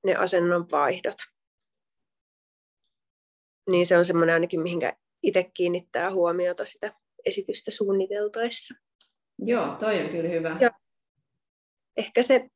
[0.05, 1.17] ne asennon vaihdot
[3.69, 8.75] niin se on semmoinen ainakin, mihinkä itse kiinnittää huomiota sitä esitystä suunniteltaessa.
[9.39, 10.57] Joo, toi on kyllä hyvä.
[10.61, 10.71] Ja
[11.97, 12.49] ehkä se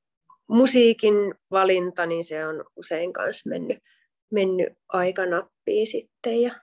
[0.48, 1.14] musiikin
[1.50, 3.78] valinta, niin se on usein kanssa mennyt,
[4.32, 6.42] mennyt aikanappiin sitten.
[6.42, 6.61] Ja,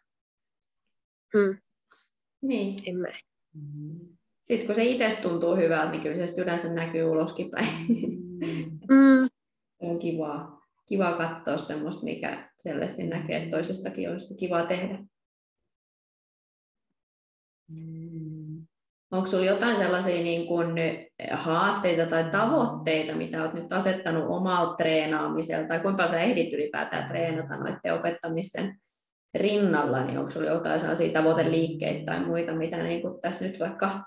[1.37, 1.57] hmm.
[2.41, 2.75] Niin.
[2.85, 3.07] En mä.
[4.41, 7.67] Sitten kun se itse tuntuu hyvältä, niin kyllä se yleensä näkyy uloskin päin.
[8.89, 9.29] Mm.
[9.79, 14.99] se on kivaa kiva katsoa semmoista, mikä selvästi näkee, että toisestakin olisi kivaa tehdä.
[17.67, 18.65] Mm.
[19.11, 20.67] Onko sinulla jotain sellaisia niin kuin
[21.31, 27.57] haasteita tai tavoitteita, mitä olet nyt asettanut omalla treenaamisella, tai kuinka sä ehdit ylipäätään treenata
[27.57, 28.79] noiden opettamisten
[29.33, 34.03] rinnalla, niin onko sinulla jotain sellaisia tavoiteliikkeitä tai muita, mitä niin kuin tässä nyt vaikka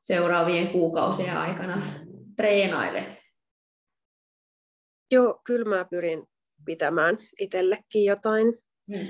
[0.00, 1.82] seuraavien kuukausien aikana
[2.36, 3.22] treenailet?
[5.10, 6.26] Joo, kyllä mä pyrin
[6.64, 8.46] pitämään itsellekin jotain
[8.94, 9.06] hmm.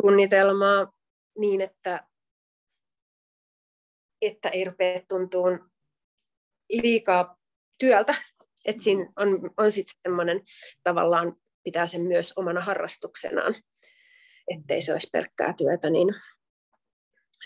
[0.00, 0.92] suunnitelmaa
[1.38, 2.08] niin, että,
[4.22, 5.70] että ei rupea tuntuun
[6.70, 7.38] liikaa
[7.78, 8.14] työltä.
[8.64, 10.40] Että siinä on, on sitten semmoinen
[10.82, 13.54] tavallaan pitää sen myös omana harrastuksenaan,
[14.58, 16.14] ettei se olisi pelkkää työtä, niin,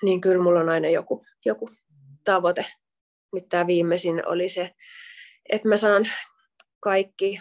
[0.03, 1.69] niin kyllä mulla on aina joku, joku
[2.25, 2.67] tavoite.
[3.33, 4.71] Nyt tämä viimeisin oli se,
[5.53, 6.05] että mä saan
[6.81, 7.41] kaikki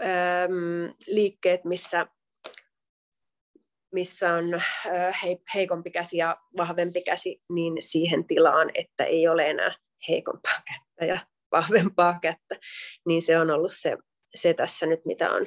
[0.00, 2.06] äm, liikkeet, missä,
[3.92, 4.44] missä on
[5.54, 9.74] heikompi käsi ja vahvempi käsi, niin siihen tilaan, että ei ole enää
[10.08, 11.18] heikompaa kättä ja
[11.52, 12.56] vahvempaa kättä.
[13.06, 13.96] Niin se on ollut se,
[14.34, 15.46] se tässä nyt, mitä on,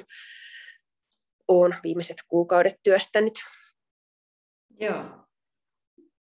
[1.48, 3.34] on viimeiset kuukaudet työstänyt.
[4.80, 5.26] Joo.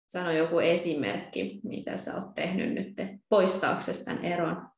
[0.08, 4.70] Sano joku esimerkki, mitä sä oot tehnyt nyt poistaaksesi tämän eron.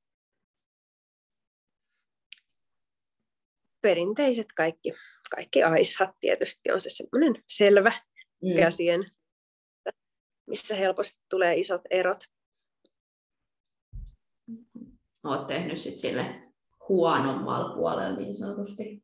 [3.82, 4.94] Perinteiset kaikki,
[5.36, 7.92] kaikki aishat tietysti on se semmoinen selvä
[8.44, 8.56] mm.
[8.60, 9.12] käsien,
[10.48, 12.24] missä helposti tulee isot erot.
[15.24, 16.52] Olet tehnyt sit sille
[16.90, 19.03] huonommalla puolella niin sanotusti.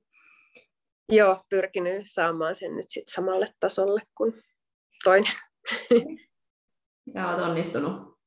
[1.10, 4.34] Joo, pyrkinyt saamaan sen nyt sit samalle tasolle kuin
[5.04, 5.34] toinen.
[7.16, 8.20] Ja olet onnistunut?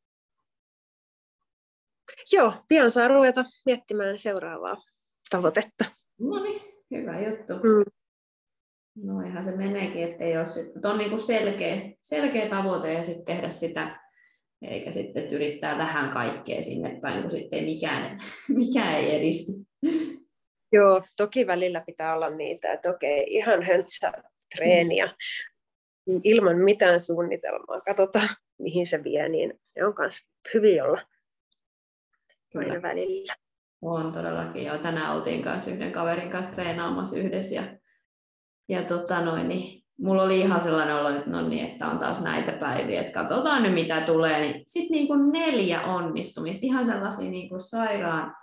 [2.33, 4.77] Joo, pian saa ruveta miettimään seuraavaa
[5.31, 5.85] tavoitetta.
[6.21, 7.53] No niin, hyvä juttu.
[7.55, 7.85] Mm.
[8.97, 13.25] No ihan se meneekin, että ei ole sit, on niin selkeä, selkeä tavoite ja sitten
[13.25, 14.01] tehdä sitä,
[14.62, 18.18] eikä sitten yrittää vähän kaikkea sinne päin, kun sitten ei mikään,
[18.64, 19.53] mikään ei edisty.
[20.72, 24.12] Joo, toki välillä pitää olla niitä, että okei, ihan höntsä
[24.56, 25.12] treeniä, mm
[26.24, 30.18] ilman mitään suunnitelmaa, katsotaan mihin se vie, niin ne on myös
[30.54, 31.00] hyvin olla.
[32.54, 33.35] Aina välillä.
[33.82, 34.78] On todellakin, joo.
[34.78, 37.62] Tänään oltiin kanssa yhden kaverin kanssa treenaamassa yhdessä ja,
[38.68, 42.22] ja tota noin, niin mulla oli ihan sellainen olo, että no niin, että on taas
[42.22, 47.30] näitä päiviä, että katsotaan nyt mitä tulee, niin sitten niin kuin neljä onnistumista, ihan sellaisia
[47.30, 48.35] niin kuin sairaan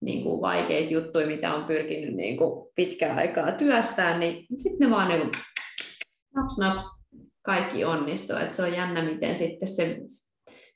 [0.00, 4.96] niin kuin vaikeita juttuja, mitä on pyrkinyt niin kuin pitkään aikaa työstään, niin sitten ne
[4.96, 5.30] vaan niin kuin
[6.34, 6.82] naps naps,
[7.42, 8.36] kaikki onnistuu.
[8.36, 9.96] Et se on jännä, miten sitten se,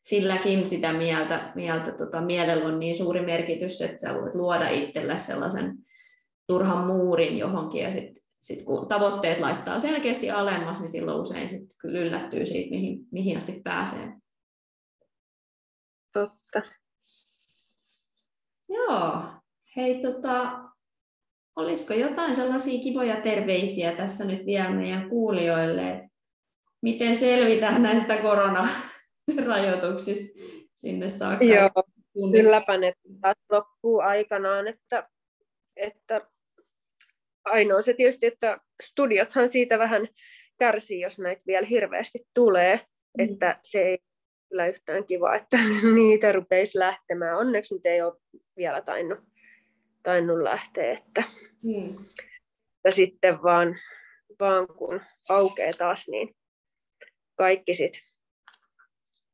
[0.03, 5.17] silläkin sitä mieltä, mieltä tota, mielellä on niin suuri merkitys, että sä voit luoda itsellä
[5.17, 5.75] sellaisen
[6.47, 11.77] turhan muurin johonkin, ja sitten sit kun tavoitteet laittaa selkeästi alemmas, niin silloin usein sitten
[11.81, 14.13] kyllä yllättyy siitä, mihin, mihin asti pääsee.
[16.13, 16.80] Totta.
[18.71, 19.23] Joo.
[19.77, 20.71] Hei, tota,
[21.61, 26.11] Olisiko jotain sellaisia kivoja terveisiä tässä nyt vielä meidän kuulijoille,
[26.83, 30.41] miten selvitään näistä koronarajoituksista
[30.75, 31.45] sinne saakka?
[31.45, 31.71] Joo,
[32.33, 32.93] kylläpä ne
[33.51, 35.09] loppuu aikanaan, että,
[35.77, 36.21] että
[37.45, 40.09] ainoa se tietysti, että studiothan siitä vähän
[40.59, 42.83] kärsii, jos näitä vielä hirveästi tulee, mm.
[43.25, 43.99] että se ei
[44.49, 45.59] kyllä yhtään kiva, että
[45.95, 47.37] niitä rupeisi lähtemään.
[47.37, 48.15] Onneksi nyt ei ole
[48.61, 49.31] vielä tainnut
[50.03, 50.93] tainnut lähteä.
[50.93, 51.23] Että,
[51.63, 51.97] hmm.
[52.85, 53.77] Ja sitten vaan,
[54.41, 56.37] vaan kun aukeaa taas, niin
[57.37, 58.03] kaikki sitten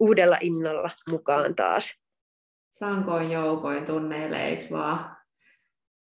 [0.01, 1.95] uudella innolla mukaan taas.
[2.71, 5.17] Sankoin joukoin tunneille, eikö vaan?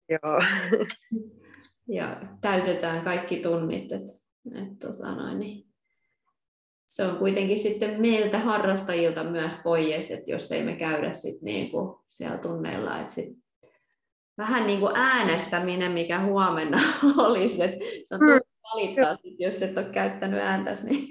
[0.10, 0.40] Joo.
[1.98, 3.92] ja täytetään kaikki tunnit.
[3.92, 4.02] Et,
[4.56, 5.69] et, tota noin, niin
[6.90, 12.06] se on kuitenkin sitten meiltä harrastajilta myös pois, että jos ei me käydä sit niinku
[12.08, 13.38] siellä tunneilla, että sit
[14.38, 16.78] vähän niin kuin äänestäminen, mikä huomenna
[17.28, 17.64] olisi.
[17.64, 18.70] Että se on tullut mm.
[18.74, 20.86] valittaa, sit, jos et ole käyttänyt ääntäsi.
[20.86, 21.08] Niin.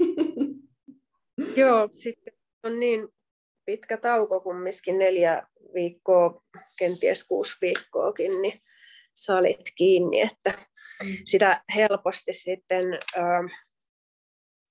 [1.56, 3.08] Joo, sitten on niin
[3.66, 5.42] pitkä tauko, kumminkin neljä
[5.74, 6.42] viikkoa,
[6.78, 8.60] kenties kuusi viikkoakin, niin
[9.14, 10.50] salit kiinni, että
[11.04, 11.16] mm.
[11.24, 12.84] sitä helposti sitten
[13.16, 13.67] äh,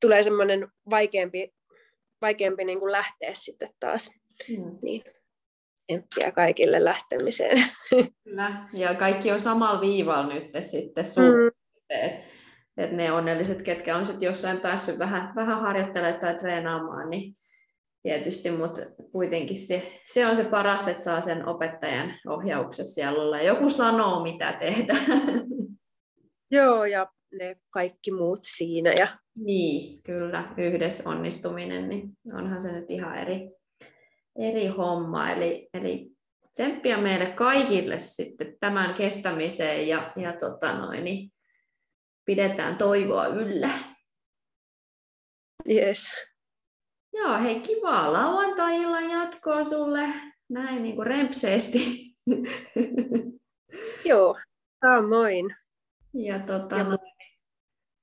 [0.01, 1.53] tulee semmoinen vaikeampi,
[2.21, 4.12] vaikeampi niin kuin lähteä sitten taas.
[4.49, 4.79] Mm.
[4.81, 5.03] Niin
[5.88, 7.57] tsemppiä kaikille lähtemiseen.
[8.23, 12.12] Kyllä, ja kaikki on samalla viivalla nyt sitten suhteen.
[12.12, 12.21] Mm.
[12.77, 17.33] Että ne onnelliset, ketkä on sitten jossain päässyt vähän, vähän harjoittelemaan tai treenaamaan, niin
[18.03, 18.81] tietysti, mutta
[19.12, 23.41] kuitenkin se, se on se parasta, että saa sen opettajan ohjauksessa siellä olla.
[23.41, 24.93] Joku sanoo, mitä tehdä.
[26.51, 28.93] Joo, ja ne kaikki muut siinä.
[28.93, 29.07] Ja...
[29.38, 33.52] Niin, kyllä, yhdessä onnistuminen, niin onhan se nyt ihan eri,
[34.40, 35.31] eri homma.
[35.31, 36.12] Eli, eli
[36.52, 41.31] tsemppiä meille kaikille sitten tämän kestämiseen ja, ja tota noin, niin
[42.25, 43.69] pidetään toivoa yllä.
[45.69, 46.12] Yes.
[47.13, 50.08] Joo, hei kivaa lauantai-illan jatkoa sulle
[50.50, 51.79] näin niin kuin rempseesti.
[54.10, 54.40] Joo,
[54.85, 55.56] samoin.
[56.13, 56.83] Ja, tota, ja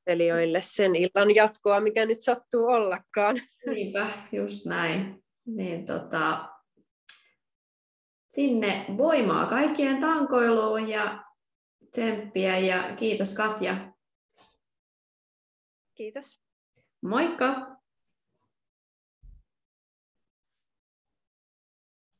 [0.07, 3.37] Elijoille sen illan jatkoa, mikä nyt sattuu ollakaan.
[3.67, 6.49] Niinpä, just näin niin tota,
[8.29, 11.25] sinne voimaa kaikkien tankoiluun ja
[11.91, 13.93] tsemppiä ja kiitos Katja.
[15.95, 16.41] Kiitos.
[17.03, 17.74] Moikka!